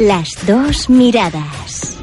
[0.00, 1.99] Las dos miradas.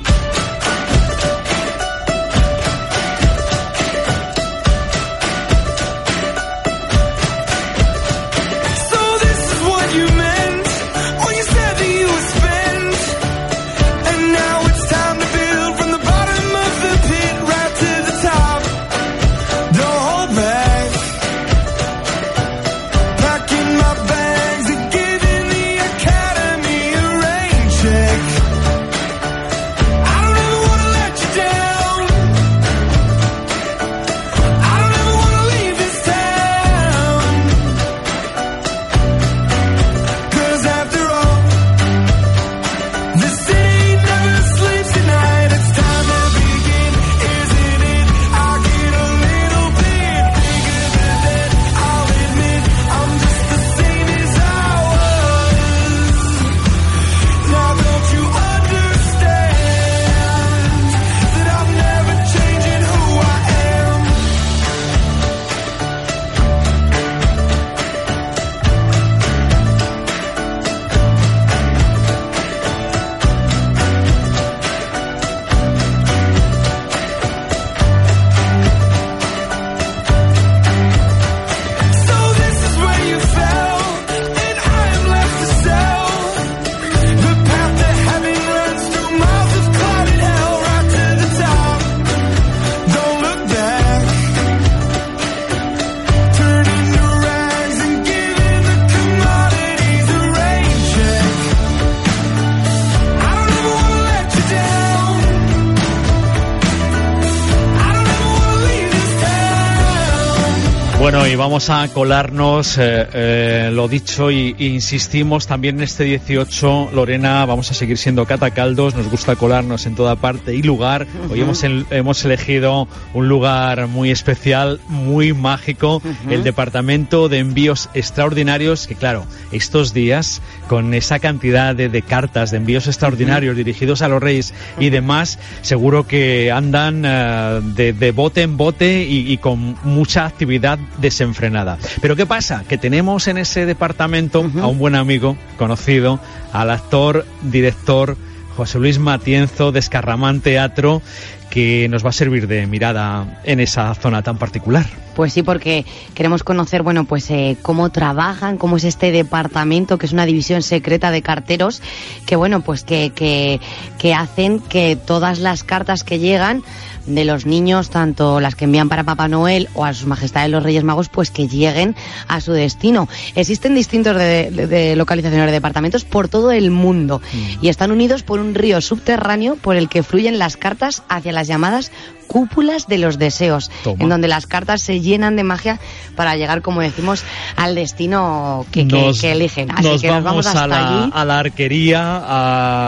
[111.09, 116.03] Bueno, y vamos a colarnos, eh, eh, lo dicho, y, y insistimos también en este
[116.03, 121.07] 18, Lorena, vamos a seguir siendo catacaldos, nos gusta colarnos en toda parte y lugar.
[121.31, 127.87] Hoy hemos, el- hemos elegido un lugar muy especial, muy mágico, el Departamento de Envíos
[127.93, 129.23] Extraordinarios, que claro,
[129.53, 134.53] estos días, con esa cantidad de, de cartas de envíos extraordinarios dirigidos a los reyes
[134.77, 140.25] y demás, seguro que andan eh, de, de bote en bote y, y con mucha
[140.25, 141.77] actividad desenfrenada.
[142.01, 142.63] Pero ¿qué pasa?
[142.67, 146.19] Que tenemos en ese departamento a un buen amigo, conocido,
[146.53, 148.17] al actor, director
[148.57, 151.03] José Luis Matienzo de Escarramán Teatro,
[151.51, 154.85] que nos va a servir de mirada en esa zona tan particular.
[155.15, 160.07] Pues sí, porque queremos conocer, bueno, pues eh, cómo trabajan, cómo es este departamento, que
[160.07, 161.81] es una división secreta de carteros,
[162.25, 163.59] que bueno, pues que, que,
[163.97, 166.63] que hacen que todas las cartas que llegan
[167.07, 170.61] de los niños, tanto las que envían para Papá Noel o a sus majestades los
[170.63, 171.95] Reyes Magos, pues que lleguen
[172.27, 173.07] a su destino.
[173.35, 177.21] Existen distintos de, de- de localizaciones de departamentos por todo el mundo
[177.61, 181.47] y están unidos por un río subterráneo por el que fluyen las cartas hacia las
[181.47, 181.91] llamadas
[182.27, 184.03] cúpulas de los deseos, Toma.
[184.03, 185.79] en donde las cartas se llenan de magia
[186.15, 187.23] para llegar, como decimos,
[187.55, 189.71] al destino que, que- Nos- que eligen.
[189.71, 191.11] Así nos que nos vamos hasta a, la, allí.
[191.13, 192.21] a la arquería,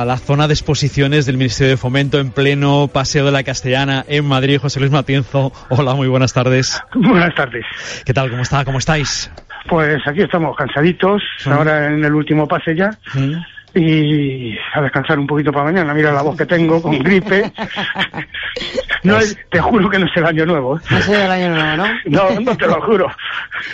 [0.01, 4.05] a la zona de exposiciones del Ministerio de Fomento en pleno Paseo de la Castellana
[4.07, 4.59] en Madrid.
[4.59, 6.79] José Luis Matienzo, hola, muy buenas tardes.
[6.93, 7.65] Buenas tardes.
[8.05, 8.29] ¿Qué tal?
[8.29, 8.65] ¿Cómo está?
[8.65, 9.31] ¿Cómo estáis?
[9.67, 11.49] Pues aquí estamos cansaditos, Sí.
[11.49, 12.89] ahora en el último pase ya,
[13.75, 15.93] y a descansar un poquito para mañana.
[15.93, 17.51] Mira la voz que tengo, con gripe.
[19.03, 20.77] No, es- te juro que no es el año nuevo.
[20.77, 20.81] ¿eh?
[20.89, 21.85] No sido el año nuevo, ¿no?
[22.05, 23.07] No, no te lo juro.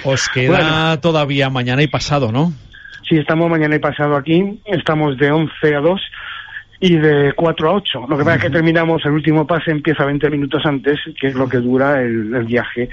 [0.04, 1.00] Os queda Bueno.
[1.00, 2.54] todavía mañana y pasado, ¿no?
[3.08, 6.02] Sí, estamos mañana y pasado aquí, estamos de 11 a 2
[6.80, 8.06] y de 4 a 8.
[8.10, 11.36] Lo que pasa es que terminamos, el último pase empieza 20 minutos antes, que es
[11.36, 12.90] lo que dura el, el viaje,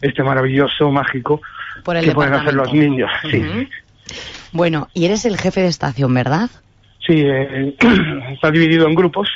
[0.00, 1.40] este maravilloso, mágico,
[1.84, 3.10] Por el que pueden hacer los niños.
[3.30, 3.68] Sí.
[4.52, 6.50] Bueno, y eres el jefe de estación, ¿verdad?
[7.06, 7.74] Sí, eh,
[8.32, 9.28] está dividido en grupos.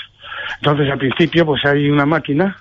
[0.56, 2.56] Entonces, al principio, pues hay una máquina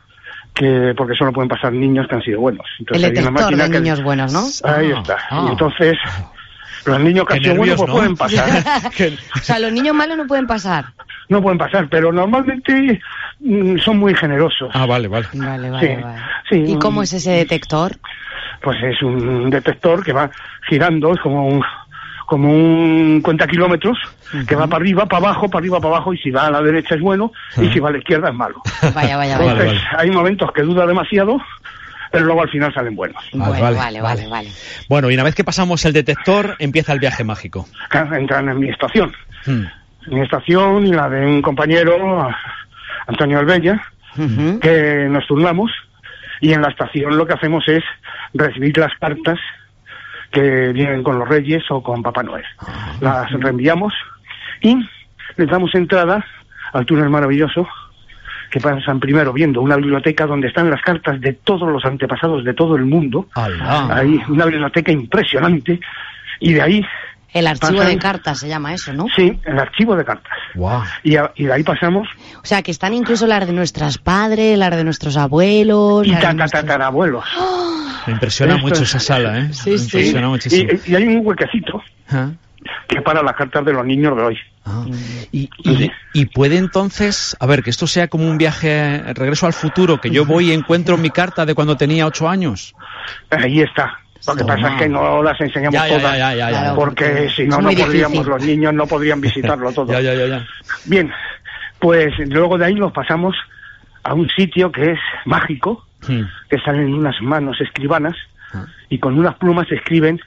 [0.54, 2.66] que, porque solo pueden pasar niños que han sido buenos.
[2.78, 4.70] El Entonces, hay una detector máquina de que- niños buenos, ¿no?
[4.70, 5.18] Ahí Ah, está.
[5.30, 5.46] ah.
[5.48, 5.98] Y entonces,
[6.86, 7.96] los niños que han sido buenos pues ¿no?
[7.96, 8.50] pueden pasar.
[9.36, 10.86] O sea, los niños malos no pueden pasar.
[11.30, 13.02] no pueden pasar, pero normalmente
[13.40, 14.70] mm, son muy generosos.
[14.74, 15.28] Ah, vale, vale.
[15.34, 16.20] Vale, vale, Sí, vale.
[16.50, 17.94] sí, ¿Y un- cómo es ese detector?
[18.62, 20.30] Pues es un detector que va
[20.70, 21.64] girando, es como un
[22.34, 23.96] como un cuenta kilómetros
[24.48, 26.64] que va para arriba, para abajo, para arriba, para abajo y si va a la
[26.64, 28.56] derecha es bueno y si va a la izquierda es malo.
[28.96, 29.52] Vaya, vaya, Vale.
[29.52, 31.38] Entonces hay momentos que duda demasiado,
[32.12, 33.24] pero luego al final salen buenos.
[33.34, 34.22] Vale, Bueno, vale, vale, vale.
[34.22, 34.50] vale, vale.
[34.90, 37.68] Bueno, y una vez que pasamos el detector, empieza el viaje mágico.
[37.92, 39.14] Entran en mi estación.
[39.46, 39.66] Hmm.
[40.08, 42.34] Mi estación y la de un compañero,
[43.06, 43.80] Antonio Albella,
[44.60, 45.72] que nos turnamos
[46.42, 47.84] y en la estación lo que hacemos es
[48.34, 49.38] recibir las cartas
[50.34, 52.44] que vienen con los Reyes o con Papá Noel.
[53.00, 53.94] Las reenviamos
[54.62, 54.76] y
[55.38, 56.26] les damos entrada
[56.74, 57.68] al túnel maravilloso
[58.50, 62.54] que pasan primero viendo una biblioteca donde están las cartas de todos los antepasados de
[62.54, 63.28] todo el mundo.
[63.36, 63.96] ¡Hala!
[63.96, 65.80] Ahí, una biblioteca impresionante.
[66.40, 66.86] Y de ahí,
[67.32, 69.06] El archivo Pasan- de cartas se llama eso, ¿no?
[69.16, 70.34] sí, el archivo de cartas.
[70.54, 70.84] ¡Guau!
[71.04, 72.08] Y, a- y de ahí pasamos
[72.44, 76.06] O sea, que están incluso las de nuestras padres, las de nuestros abuelos.
[76.06, 77.26] y de nuestros- tatarabuelos.
[78.06, 79.54] Me impresiona Esto mucho es- esa sala, ¿eh?
[79.54, 79.84] Sí, Me sí.
[79.86, 80.72] impresiona muchísimo.
[80.86, 82.32] Y, y hay un huequecito Ah,
[82.88, 84.38] que para las cartas de los niños de hoy.
[84.66, 84.86] ah.
[85.32, 89.54] Y, y- y puede entonces, a ver, que esto sea como un viaje, regreso al
[89.54, 92.76] futuro, que yo voy y encuentro mi carta de cuando tenía ocho años.
[93.32, 93.98] Ahí está.
[94.28, 96.18] Lo que pasa es que no las enseñamos Ya, todas.
[96.18, 96.76] ya, ya, ya, Claro.
[96.76, 99.92] Porque si no, no podríamos, los niños no podrían visitarlo todo.
[99.92, 100.48] Ya, ya, ya, ya.
[100.86, 101.12] Bien,
[101.80, 103.36] pues luego de ahí nos pasamos
[104.04, 105.86] a un sitio que es mágico,
[106.50, 108.16] Que salen unas manos escribanas
[108.56, 108.66] Ah.
[108.90, 110.20] y con unas plumas escriben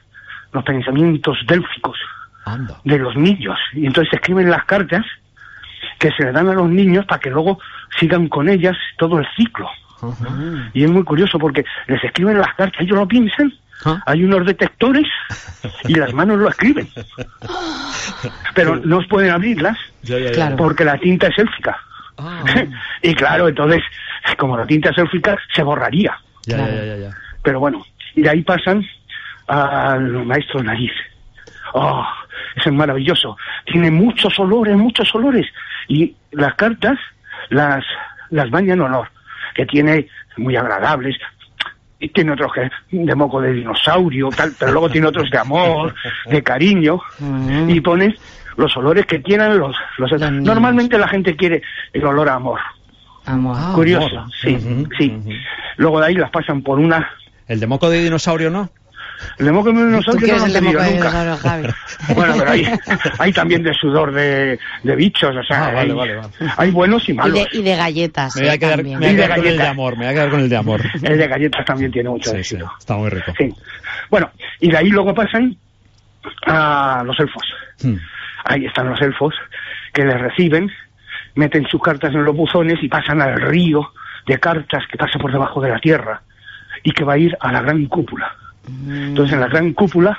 [0.51, 1.97] los pensamientos délficos
[2.45, 2.77] Anda.
[2.83, 3.57] de los niños.
[3.73, 5.05] Y entonces se escriben las cartas
[5.97, 7.59] que se le dan a los niños para que luego
[7.99, 9.67] sigan con ellas todo el ciclo.
[10.73, 13.53] Y es muy curioso porque les escriben las cartas, ellos lo piensan,
[13.85, 14.01] Ah.
[14.07, 15.05] hay unos detectores
[15.87, 16.87] y las manos lo escriben.
[18.55, 20.31] Pero no os pueden abrirlas Ya, ya, ya.
[20.33, 20.55] Claro.
[20.57, 21.77] porque la tinta es élfica.
[22.17, 22.43] Ah.
[23.01, 23.81] y claro, entonces,
[24.37, 26.17] como la tinta es élfica, se borraría.
[26.45, 26.73] Ya, Claro.
[26.73, 27.09] ya, ya, ya.
[27.43, 27.85] Pero bueno,
[28.15, 28.85] y de ahí pasan
[29.47, 30.91] al maestro nariz.
[31.73, 32.05] Oh,
[32.55, 33.37] eso es maravilloso.
[33.65, 35.45] Tiene muchos olores, muchos olores.
[35.87, 36.97] Y las cartas
[37.49, 37.83] las,
[38.29, 39.09] las baña en olor,
[39.53, 41.17] que tiene muy agradables.
[41.99, 45.95] Y tiene otros que de moco de dinosaurio, tal, pero luego tiene otros de amor,
[46.27, 46.99] de cariño.
[47.19, 47.69] Mm.
[47.69, 48.15] Y pone
[48.57, 50.11] los olores que quieran los, los...
[50.31, 51.61] Normalmente la gente quiere
[51.93, 52.59] el olor a amor.
[53.25, 53.55] Amor.
[53.57, 54.31] Ah, Curioso, amor.
[54.41, 54.57] sí,
[54.97, 55.15] sí.
[55.77, 57.09] Luego de ahí las pasan por una...
[57.47, 58.69] El de moco de dinosaurio, ¿no?
[59.39, 61.37] El de moco de ¿Tú dinosaurio no lo moco tenido nunca.
[61.37, 61.67] Javi?
[62.15, 62.67] Bueno, pero hay,
[63.19, 66.29] hay también de sudor de, de bichos, o sea, Ah, vale, hay, vale, vale.
[66.57, 67.33] hay buenos y Y malos.
[67.33, 68.35] de, y de galletas.
[68.35, 68.99] Me voy a eh, quedar, también.
[68.99, 70.39] me voy a Y de quedar con el de amor, me voy a quedar con
[70.41, 70.81] el de amor.
[71.03, 73.33] El de galletas también tiene mucho Sí, sí, está muy rico.
[73.37, 73.53] Sí.
[74.09, 75.55] Bueno, y de ahí luego pasan
[76.45, 77.43] a los elfos.
[77.81, 77.95] Hmm.
[78.49, 79.35] Ahí están los elfos
[79.93, 80.71] que les reciben,
[81.35, 83.91] meten sus cartas en los buzones y pasan al río
[84.25, 86.21] de cartas que pasa por debajo de la tierra
[86.81, 88.33] y que va a ir a la gran cúpula.
[88.87, 90.17] Entonces en la gran cúpula,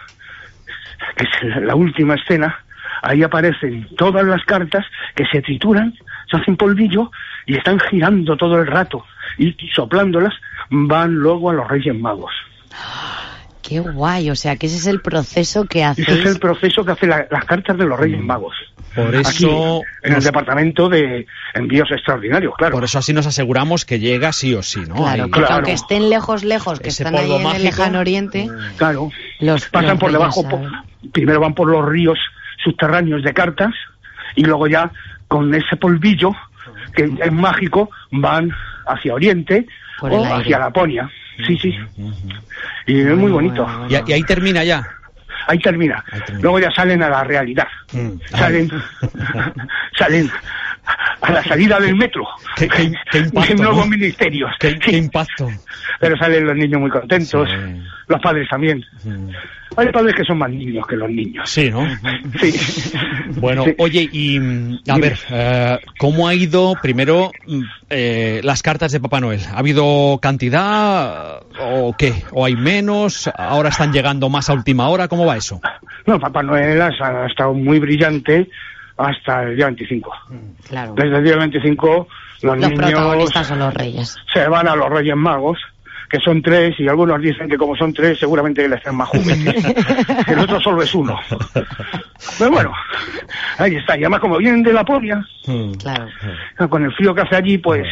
[1.17, 2.59] que es la última escena,
[3.03, 4.85] ahí aparecen todas las cartas
[5.15, 5.95] que se trituran,
[6.31, 7.11] se hacen polvillo
[7.47, 9.07] y están girando todo el rato
[9.39, 10.35] y soplándolas
[10.69, 12.33] van luego a los Reyes Magos.
[13.69, 16.93] Qué guay, o sea, que ese es el proceso que Ese es el proceso que
[16.93, 18.55] hace la- las cartas de los Reyes Magos.
[18.95, 22.75] Por Aquí, eso, en el nos- departamento de envíos extraordinarios, claro.
[22.75, 24.95] por eso así nos aseguramos que llega sí o sí, ¿no?
[24.97, 25.55] Claro, Ahí- Claro.
[25.57, 27.65] aunque estén lejos, lejos, que Ese están ahí polvo en el mágico.
[27.65, 29.11] lejano oriente, Claro.
[29.41, 30.69] los Pasan los por debajo, saben.
[30.71, 32.19] po- primero van por los ríos
[32.65, 33.73] subterráneos de cartas
[34.35, 34.91] y luego ya
[35.29, 36.33] con ese polvillo
[36.95, 38.51] que es mágico van
[38.87, 39.67] hacia Oriente
[40.01, 41.11] Por el o hacia Laponia.
[41.47, 41.75] Sí, sí.
[42.87, 43.67] Y es muy bonito.
[43.89, 44.87] Y, y ahí termina ya.
[45.47, 46.05] Ahí termina.
[46.11, 46.43] Ahí termina.
[46.43, 47.67] Luego ya salen a la realidad.
[47.93, 48.11] Mm.
[48.31, 48.71] Salen,
[49.99, 50.31] salen
[51.21, 52.25] a la salida del metro.
[52.57, 53.91] Qué- qué- qué impacto, de nuevos ¿no?
[53.91, 54.51] ministerios.
[54.59, 54.97] Qué, Sí.
[54.97, 55.49] impacto.
[56.01, 57.83] Pero salen los niños muy contentos, Sí.
[58.09, 58.85] los padres también.
[59.05, 59.29] Mm.
[59.77, 61.49] Hay padres que son más niños que los niños.
[61.49, 61.87] Sí, ¿no?
[62.41, 62.53] Sí.
[63.37, 63.75] Bueno, Sí.
[63.79, 64.41] oye, y a
[64.95, 65.01] Dime.
[65.01, 69.41] ver, eh, ¿cómo ha ido primero mm, eh, las cartas de Papá Noel?
[69.53, 72.15] ¿Ha habido cantidad o qué?
[72.33, 73.31] ¿O hay menos?
[73.37, 75.07] ¿Ahora están llegando más a última hora?
[75.09, 75.61] ¿Cómo va eso?
[76.07, 78.49] No, Papá Noel ha, ha estado muy brillante
[78.99, 80.11] hasta el día 25.
[80.69, 80.95] Claro.
[80.97, 82.09] Desde el día 25
[82.43, 84.17] los, Los niños protagonistas son los reyes.
[84.33, 85.59] se van a los Reyes Magos,
[86.11, 89.65] que son tres, y algunos dicen que como son tres, seguramente les traen más juguetes.
[90.29, 91.19] el otro solo es uno.
[92.39, 92.73] Pero bueno,
[93.59, 93.95] ahí está.
[93.97, 95.21] Y además, como vienen de la Polia,
[95.81, 96.09] Claro.
[96.71, 97.87] con el frío que hace allí, pues,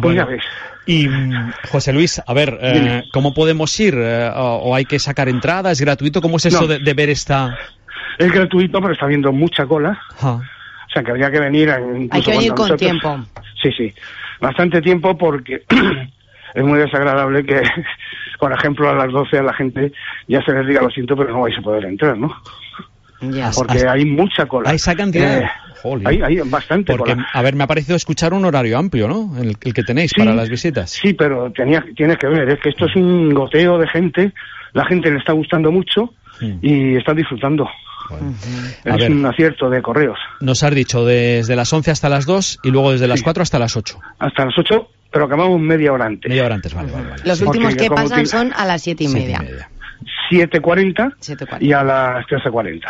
[0.00, 0.42] pues ya ves.
[0.84, 3.04] Y mm, José Luis, a ver, eh.
[3.12, 3.94] ¿cómo podemos ir?
[3.96, 5.70] Eh, o, hay que sacar entrada?
[5.70, 6.20] ¿Es gratuito?
[6.20, 6.66] ¿Cómo es eso No.
[6.66, 7.56] de, de ver esta...?
[8.18, 10.00] Es gratuito, pero está habiendo mucha cola.
[10.20, 10.40] Ah,
[10.88, 11.70] O sea, que habría que venir.
[12.10, 13.24] Hay que venir con tiempo.
[13.62, 13.92] Sí, sí.
[14.40, 15.62] Bastante tiempo porque
[16.54, 17.62] es muy desagradable que,
[18.38, 19.92] por ejemplo, a las 12 a la gente
[20.28, 22.34] ya se les diga lo siento, pero no vais a poder entrar, ¿no?
[23.20, 23.50] Ya.
[23.54, 24.68] Porque hay mucha cola.
[24.70, 25.42] ¿Hay esa cantidad?
[25.42, 25.48] Eh,
[26.04, 27.28] hay, hay bastante Porque, cola.
[27.32, 29.30] a ver, me ha parecido escuchar un horario amplio, ¿no?
[29.40, 30.90] El, el que tenéis Sí, para las visitas.
[30.90, 34.32] Sí, pero tenía, tienes que ver, es que esto es un goteo de gente,
[34.72, 36.58] la gente le está gustando mucho Mm.
[36.62, 37.68] y está disfrutando.
[38.10, 39.10] A Es ver.
[39.10, 40.18] un acierto de correos.
[40.40, 43.24] Nos has dicho desde las 11 hasta las 2 y luego desde las Sí.
[43.24, 43.98] 4 hasta las 8.
[44.18, 46.28] Hasta las 8, pero acabamos media hora antes.
[46.28, 47.08] Media hora antes, vale, vale.
[47.10, 47.22] vale.
[47.24, 49.68] Los Porque últimos que como pasan te- son a las siete y Siete media.
[50.30, 51.58] 7.40 7:40.
[51.60, 52.88] y a las 13.40.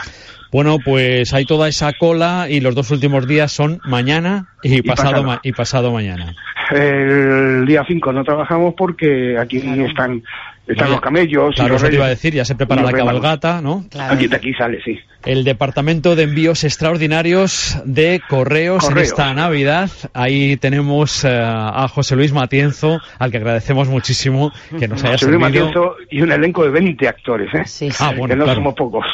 [0.53, 5.11] Bueno, pues hay toda esa cola y los dos últimos días son mañana y, pasado,
[5.11, 5.25] pasado.
[5.25, 6.35] ma- y pasado mañana.
[6.73, 10.23] El día 5 no trabajamos porque aquí están,
[10.67, 10.89] están Vaya.
[10.93, 13.61] los camellos Claro, y los eso te iba a decir, ya se prepara la cabalgata,
[13.61, 13.85] ¿no?
[13.91, 14.15] Claro.
[14.15, 14.99] Aquí de aquí sale, sí.
[15.25, 19.09] El departamento de envíos extraordinarios de correos, en Correos.
[19.09, 19.89] esta Navidad.
[20.15, 24.51] Ahí tenemos eh, a José Luis Matienzo, al que agradecemos muchísimo
[24.81, 25.67] que nos haya José Luis servido.
[25.67, 27.63] Matienzo y un elenco de 20 actores, ¿eh?
[27.67, 27.97] Sí, sí.
[28.01, 28.59] Ah, bueno, que no claro.
[28.59, 29.07] somos pocos.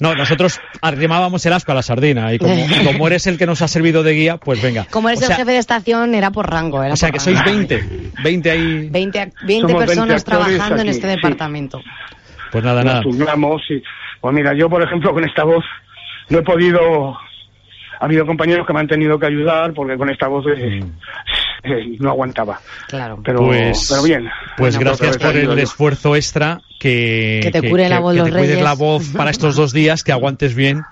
[0.00, 2.54] No, nosotros arrimábamos el asco a la sardina y como,
[2.84, 4.86] como eres el que nos ha servido de guía, pues venga.
[4.90, 6.82] Como eres O sea- el jefe de estación, era por rango.
[6.82, 7.50] Era O sea por que sois rango.
[7.68, 7.84] 20,
[8.22, 8.88] 20 ahí.
[8.90, 11.16] 20, ac- 20 Somos 20 personas trabajando en este sí.
[11.16, 11.80] departamento.
[12.52, 13.02] Pues nada, Nos nada.
[13.02, 13.82] turnamos y...
[14.20, 15.64] Pues mira, yo por ejemplo con esta voz
[16.30, 17.16] no he podido...
[18.00, 20.80] Ha habido compañeros que me han tenido que ayudar porque con esta voz eh,
[21.62, 22.60] eh, no aguantaba.
[22.88, 23.20] Claro.
[23.24, 23.46] Pero, Mm.
[23.48, 24.28] Pues- pero bien.
[24.56, 25.62] Pues Bueno, gracias otra por vez el yo.
[25.62, 28.64] esfuerzo extra que, Que te cure la voz que los te cuides reyes.
[28.64, 30.82] la voz para estos dos días, que aguantes bien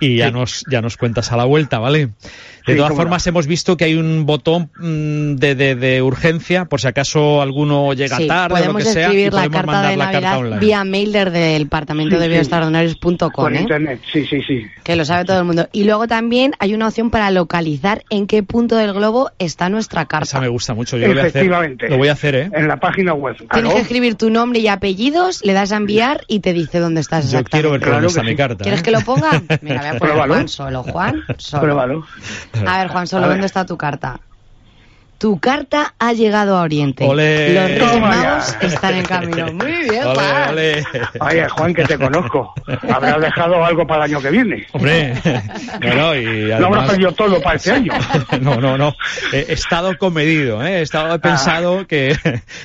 [0.00, 2.10] y ya nos ya nos cuentas a la vuelta, ¿vale?
[2.66, 2.96] De Sí, todas no.
[2.96, 7.40] formas hemos visto que hay un botón mm, de, de, de urgencia por si acaso
[7.42, 9.90] alguno llega Sí, tarde o lo podemos que sea y escribir la podemos carta mandar
[9.90, 10.58] de la carta Navidad online.
[10.60, 12.30] vía mail desde el departamento Sí, de sí.
[12.32, 13.60] bioextraordinarios.com, Por ¿eh?
[13.60, 14.62] internet, sí, sí, sí.
[14.84, 15.68] que lo sabe todo el mundo.
[15.72, 20.06] Y luego también hay una opción para localizar en qué punto del globo está nuestra
[20.06, 20.24] carta.
[20.24, 20.96] Esa me gusta mucho.
[20.98, 21.36] Yo lo voy a hacer.
[21.40, 21.88] Efectivamente.
[21.88, 22.50] Lo voy a hacer, ¿eh?
[22.52, 23.36] En la página web.
[23.52, 27.00] Tienes que escribir tu nombre y apellidos, le das a enviar y te dice dónde
[27.00, 27.50] estás Yo exactamente.
[27.50, 28.62] quiero ver Claro dónde está mi carta.
[28.62, 28.82] ¿Quieres ¿eh?
[28.84, 29.42] que lo ponga?
[29.62, 30.26] Mira, voy a poner.
[30.28, 30.82] Juan solo.
[30.82, 31.62] Juan solo.
[31.62, 32.06] Pruébalo.
[32.66, 33.28] A ver, Juan solo.
[33.28, 34.20] ¿dónde está tu carta?
[35.18, 37.04] Tu carta ha llegado a Oriente.
[37.04, 37.52] Olé.
[37.52, 38.00] Los Reyes.
[38.00, 39.46] Magos están en camino.
[39.52, 40.48] Muy bien, Ole, Juan.
[40.48, 40.84] ole.
[41.20, 42.54] Oye, Juan, que te conozco.
[42.90, 44.66] Habrás dejado algo para el año que viene.
[44.72, 45.12] Hombre,
[45.82, 46.90] no, no, y No habrás además...
[46.92, 47.92] perdido todo para este año.
[48.40, 48.94] No, no, no.
[49.30, 50.78] He estado comedido, ¿eh?
[50.78, 52.16] he estado he pensado que,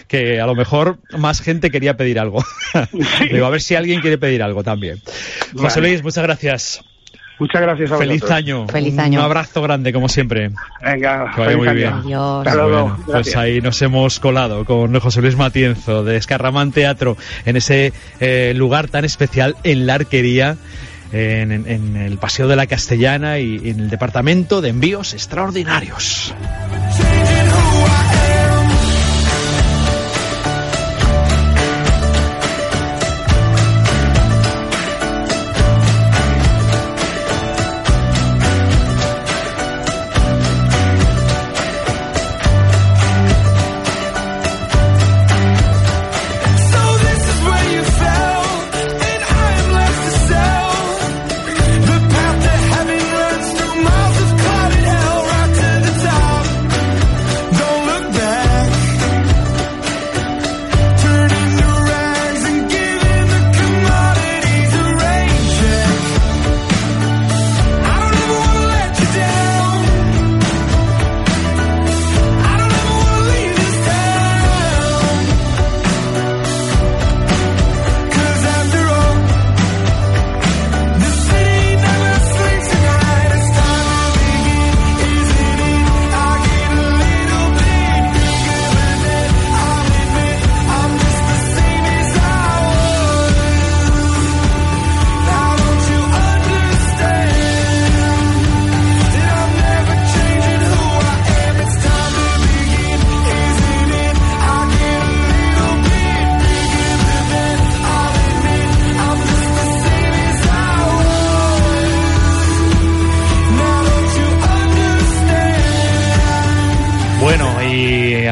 [0.08, 2.42] que a lo mejor más gente quería pedir algo.
[3.30, 5.02] Digo, a ver si alguien quiere pedir algo también.
[5.58, 5.90] José Vale.
[5.90, 6.86] Luis, muchas gracias.
[7.38, 8.38] Muchas gracias a Feliz vosotros.
[8.38, 8.68] año.
[8.68, 9.20] Feliz año.
[9.20, 10.52] Un abrazo grande, como siempre.
[10.82, 11.76] Venga, Que vaya feliz muy año.
[11.78, 11.94] bien.
[11.94, 12.48] Adiós.
[12.48, 12.84] Hasta luego.
[12.88, 17.92] Bueno, pues ahí nos hemos colado con José Luis Matienzo de Escarramán Teatro en ese
[18.20, 20.56] eh, lugar tan especial en la arquería.
[21.12, 26.34] En, en- en el Paseo de la Castellana y en el Departamento de Envíos Extraordinarios.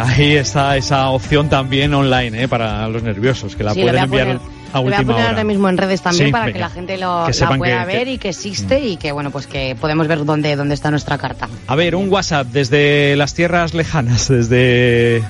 [0.03, 2.47] Ahí está esa opción también online ¿eh?
[2.47, 4.41] para los nerviosos, que la Sí, pueden a enviar poner,
[4.73, 5.29] a lo voy a última poner hora.
[5.29, 6.53] ahora mismo en redes también Sí, para venga.
[6.53, 9.11] que la gente lo, Que la pueda que- ver que- y que existe y que
[9.11, 11.47] bueno pues que podemos ver dónde, dónde está nuestra carta.
[11.67, 15.23] A ver, un WhatsApp desde las tierras lejanas, desde